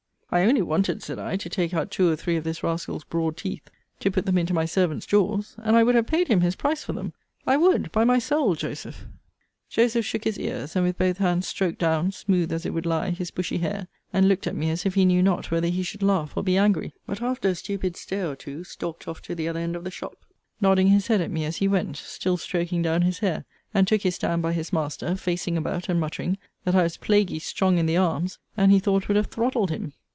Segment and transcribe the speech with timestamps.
[0.33, 3.35] I only wanted, said I, to take out two or three of this rascal's broad
[3.35, 3.69] teeth,
[3.99, 6.85] to put them into my servant's jaws and I would have paid him his price
[6.85, 7.11] for them.
[7.45, 9.07] I would by my soul, Joseph.
[9.69, 13.09] Joseph shook his ears; and with both hands stroked down, smooth as it would lie,
[13.09, 16.01] his bushy hair; and looked at me as if he knew not whether he should
[16.01, 19.49] laugh or be angry: but, after a stupid stare or two, stalked off to the
[19.49, 20.15] other end of the shop,
[20.61, 23.43] nodding his head at me as he went, still stroking down his hair;
[23.73, 27.39] and took his stand by his master, facing about and muttering, that I was plaguy
[27.39, 29.91] strong in the arms, and he thought would have throttled him.